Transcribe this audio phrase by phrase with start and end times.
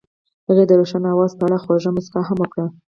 [0.47, 2.65] هغې د روښانه اواز په اړه خوږه موسکا هم وکړه.